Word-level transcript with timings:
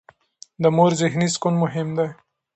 د 0.63 0.65
مور 0.75 0.91
ذهني 1.01 1.27
سکون 1.33 1.53
مهم 1.63 1.87
دی. 1.97 2.07